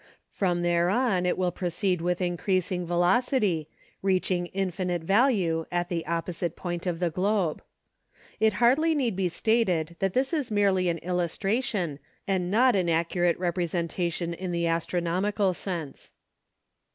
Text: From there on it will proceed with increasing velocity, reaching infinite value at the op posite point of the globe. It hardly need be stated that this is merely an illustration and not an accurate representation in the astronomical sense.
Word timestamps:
From 0.31 0.63
there 0.63 0.89
on 0.89 1.27
it 1.27 1.37
will 1.37 1.51
proceed 1.51 2.01
with 2.01 2.21
increasing 2.21 2.87
velocity, 2.87 3.69
reaching 4.01 4.47
infinite 4.47 5.03
value 5.03 5.67
at 5.71 5.89
the 5.89 6.03
op 6.07 6.25
posite 6.25 6.55
point 6.55 6.87
of 6.87 6.99
the 6.99 7.11
globe. 7.11 7.61
It 8.39 8.53
hardly 8.53 8.95
need 8.95 9.15
be 9.15 9.29
stated 9.29 9.95
that 9.99 10.13
this 10.13 10.33
is 10.33 10.49
merely 10.49 10.89
an 10.89 10.97
illustration 11.03 11.99
and 12.27 12.49
not 12.49 12.75
an 12.75 12.89
accurate 12.89 13.37
representation 13.37 14.33
in 14.33 14.51
the 14.51 14.65
astronomical 14.65 15.53
sense. 15.53 16.13